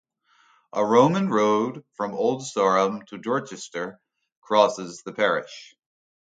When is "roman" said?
0.83-1.29